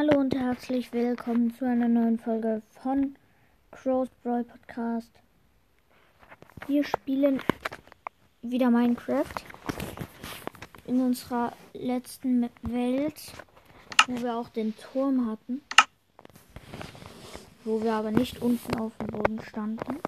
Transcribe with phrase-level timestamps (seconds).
[0.00, 3.16] Hallo und herzlich willkommen zu einer neuen Folge von
[3.70, 5.10] Crow's Brawl Podcast.
[6.66, 7.38] Wir spielen
[8.40, 9.34] wieder Minecraft
[10.86, 13.20] in unserer letzten Welt,
[14.06, 15.60] wo wir auch den Turm hatten,
[17.64, 20.00] wo wir aber nicht unten auf dem Boden standen.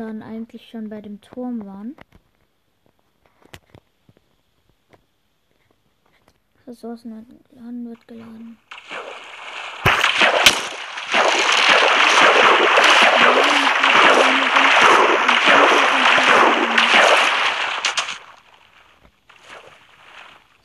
[0.00, 1.94] Sondern eigentlich schon bei dem Turm waren.
[6.66, 8.56] Ressourcen geladen wird geladen.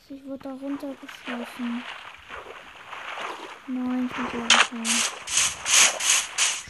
[0.08, 1.84] Ich wurde da runtergeschlossen.
[3.66, 4.84] Nein, ich muss langsam.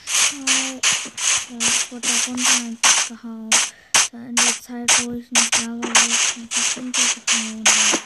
[0.04, 1.15] Scheiße.
[1.48, 3.50] Ich wurde da runter einfach gehauen.
[4.10, 8.02] Da in der Zeit, wo ich nicht da war, wo ich einfach runtergehauen habe.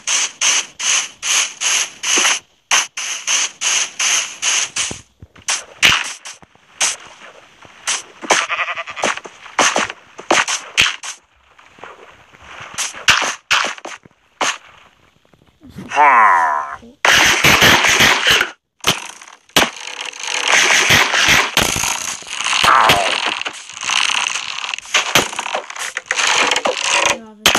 [27.12, 27.50] Ja, wir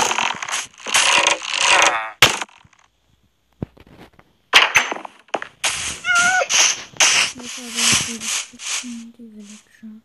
[7.34, 7.70] Jetzt aber
[8.06, 10.02] die Beschützen, die Villager.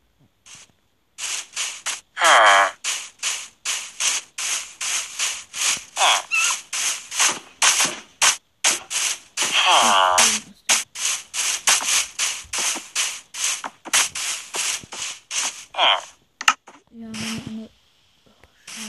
[16.92, 17.70] Ja, eine,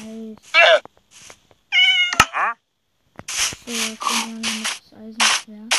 [0.00, 0.82] eine Scheiße.
[3.66, 5.74] So, jetzt sind wir noch das Eisenschwert.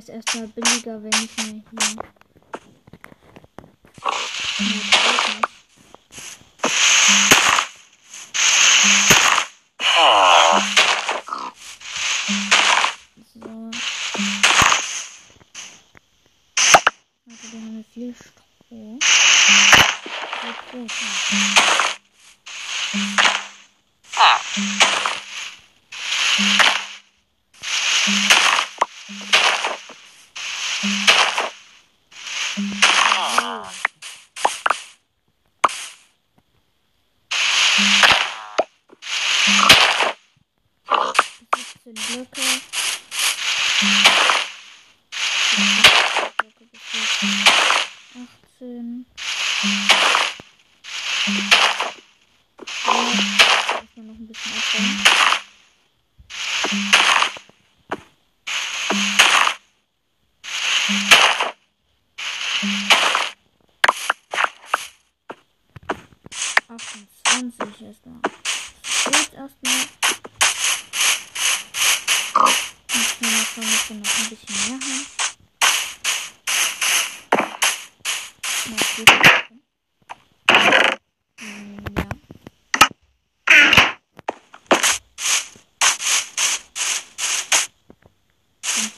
[0.00, 1.62] Es erstmal billiger, wenn ich mir
[4.58, 4.99] hier.
[32.58, 32.89] Mm-hmm.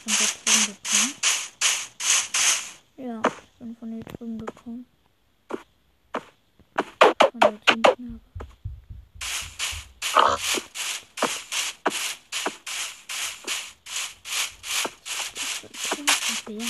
[0.04, 1.14] Bin von da drüben gekommen.
[2.96, 4.86] Ja, ich bin von hier drüben gekommen.
[7.18, 8.20] Von dort hinten
[10.14, 10.38] aber.
[16.52, 16.66] Ja.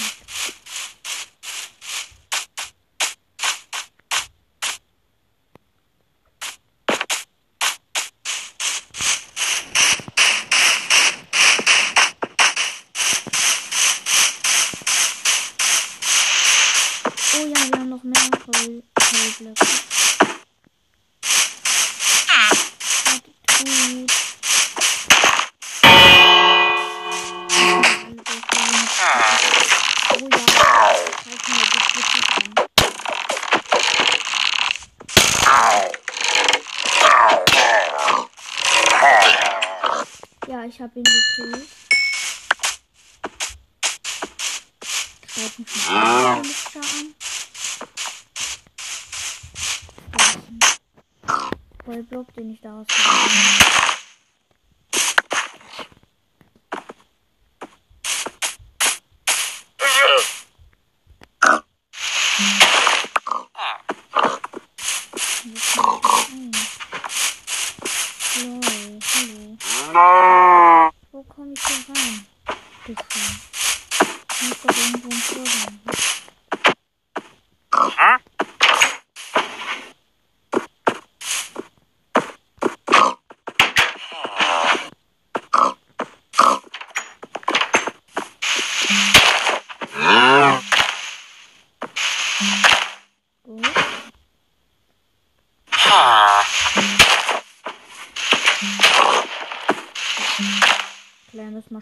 [17.35, 18.13] Oh ja, wir haben noch mehr
[18.47, 19.67] Heul Heulblöcke.
[23.59, 24.13] Gut.
[30.15, 30.45] Oh ja,
[31.25, 32.53] zeig mir das wirklich an.
[40.63, 41.69] Ja, ich habe ihn gekillt.
[45.35, 46.43] Greifen schon an.
[51.85, 53.82] Vollblock, den ich daraus gemacht habe.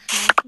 [0.09, 0.40] emotional.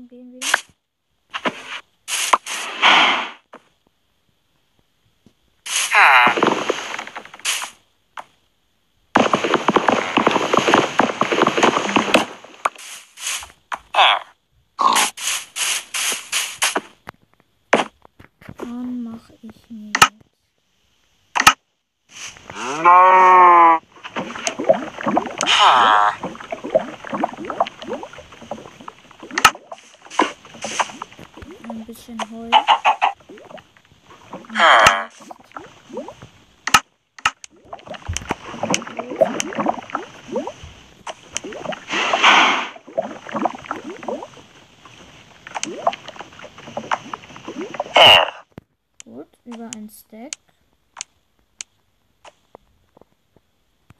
[49.05, 50.33] Gut, über ein Stack.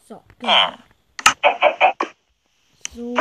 [0.09, 0.73] So, genau.
[2.95, 3.15] So.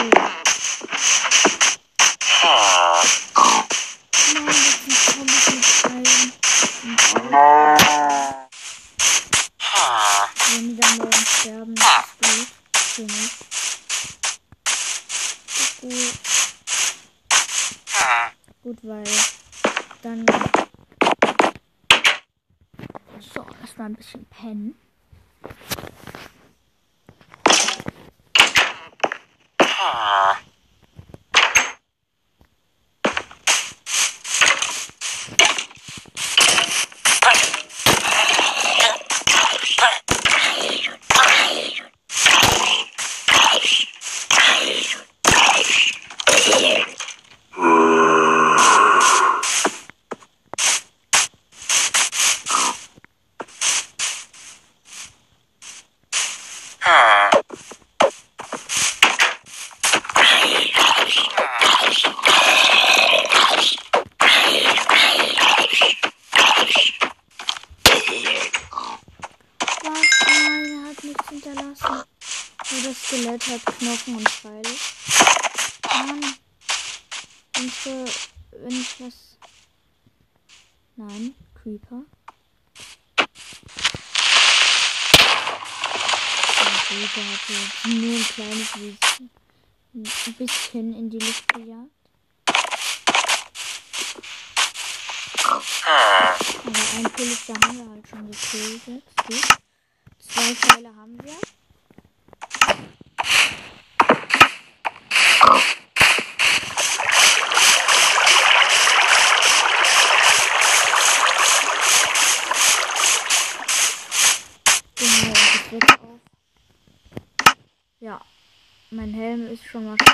[119.72, 120.11] 怎么？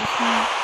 [0.00, 0.57] I.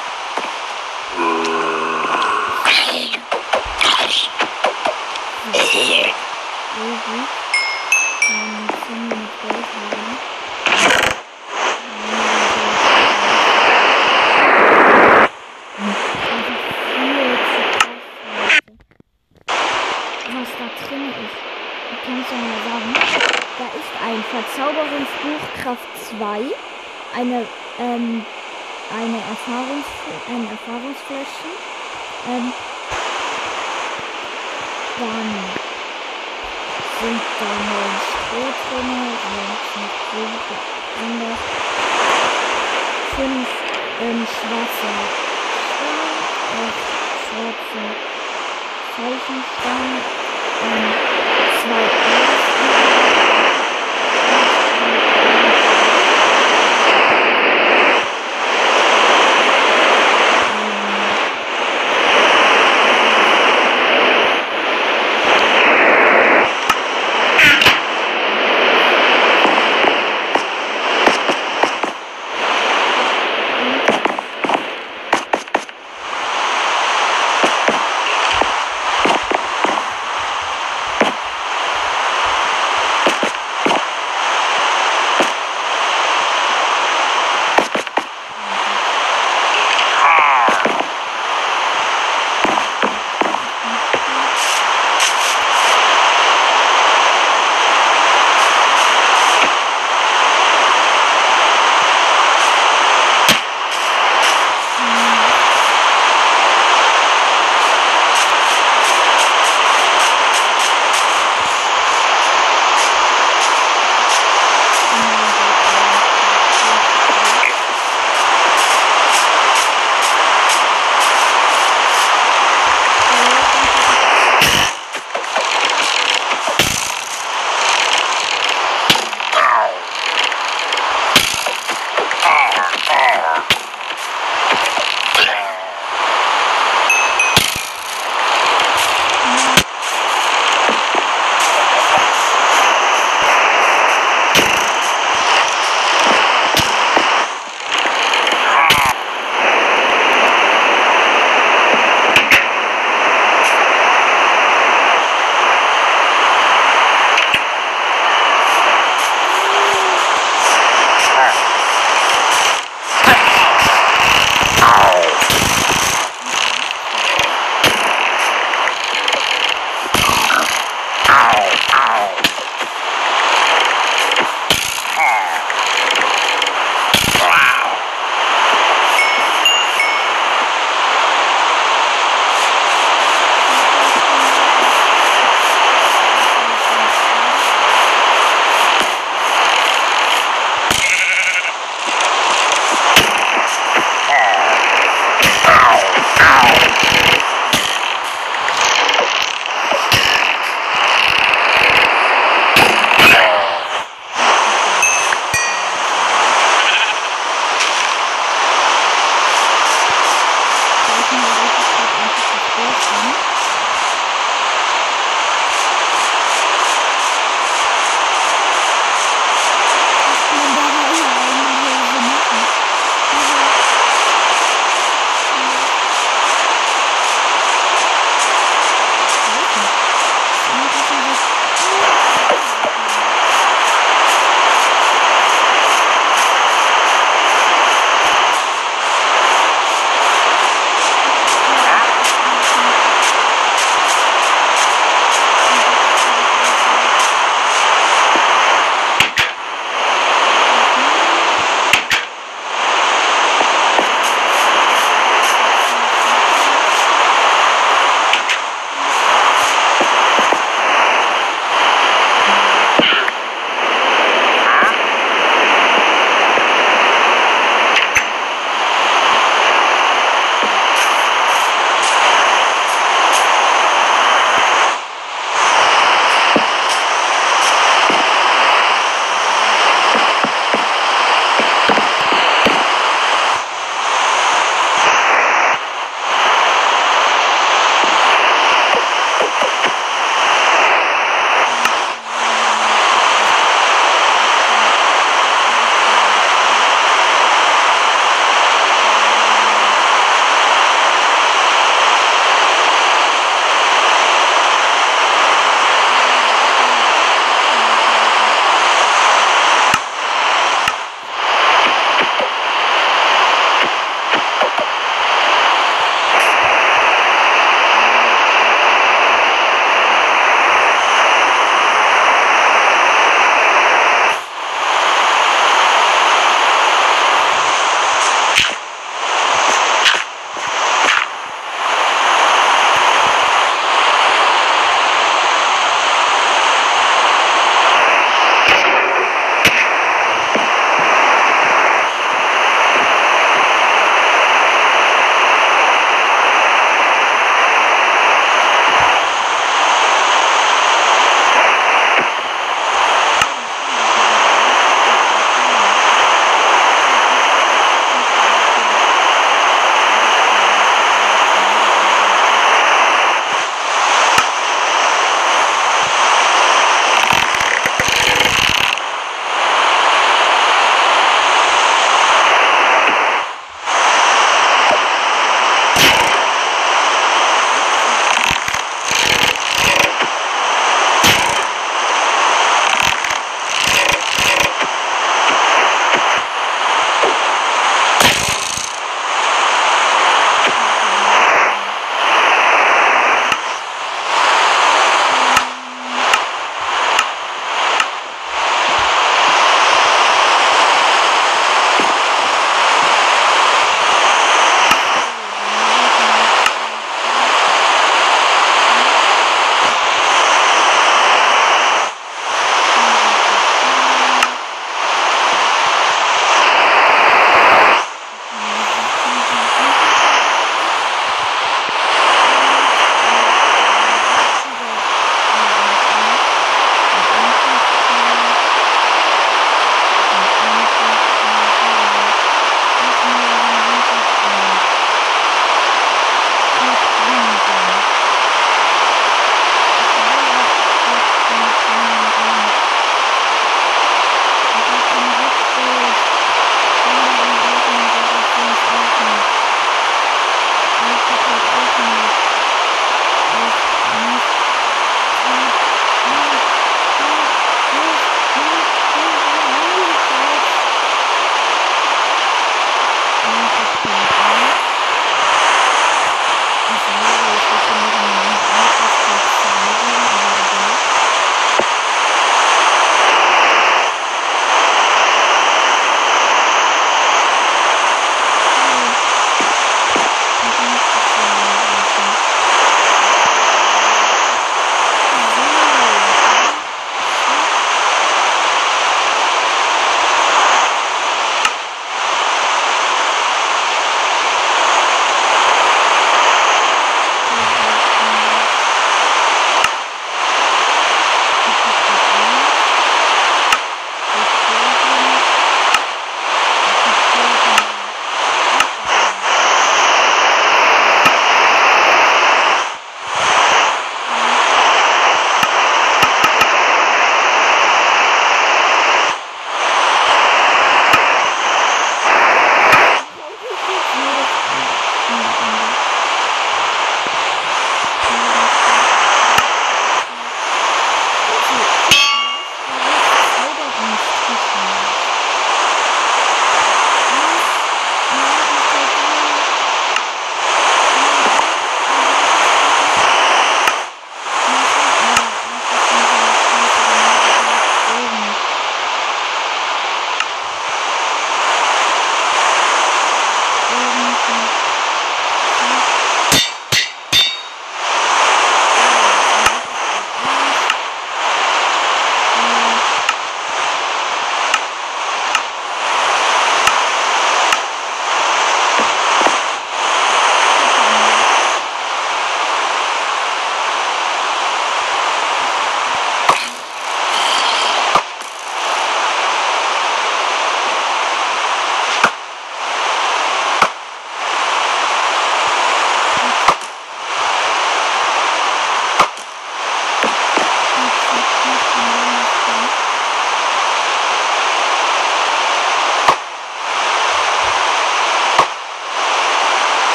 [51.66, 51.93] National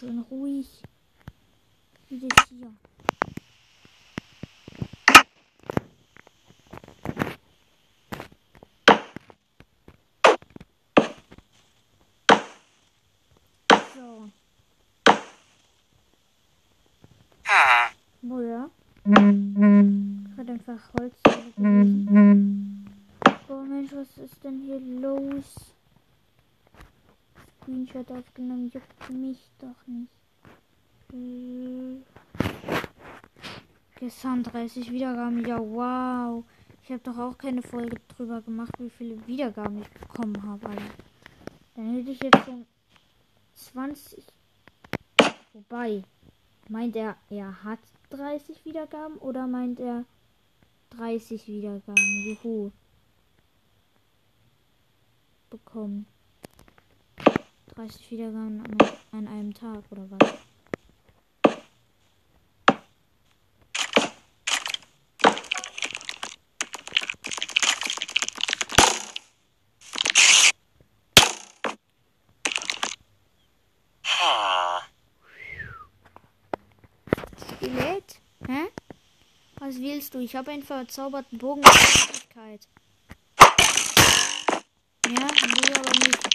[0.00, 0.82] schön ruhig.
[33.96, 36.44] Gestern 30 Wiedergaben, ja wow.
[36.82, 40.68] Ich habe doch auch keine Folge drüber gemacht, wie viele Wiedergaben ich bekommen habe.
[40.68, 40.82] Alter.
[41.74, 42.66] Dann hätte ich jetzt schon
[43.54, 44.24] 20.
[45.52, 46.02] Wobei,
[46.68, 50.04] meint er, er hat 30 Wiedergaben oder meint er
[50.90, 52.24] 30 Wiedergaben?
[52.26, 52.70] Juhu.
[55.50, 56.06] Bekommen.
[57.74, 58.76] 30 Wiedergaben an,
[59.12, 60.49] an einem Tag oder was?
[79.80, 80.18] Willst du?
[80.20, 81.62] Ich habe einen verzauberten Bogen.
[85.06, 85.26] Ja,
[85.66, 86.29] will aber nicht.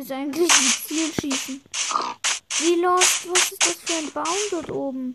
[0.00, 1.60] Ist eigentlich ein Zielschießen.
[2.60, 3.26] Wie los?
[3.28, 5.14] Was ist das für ein Baum dort oben?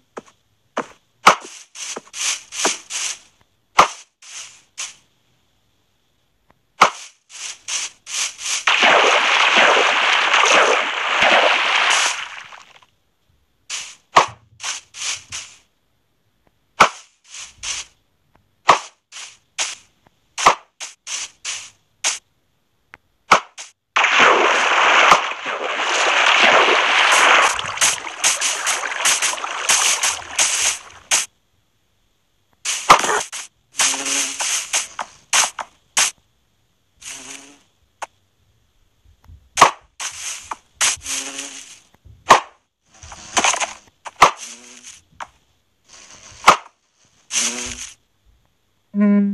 [48.96, 49.25] Wird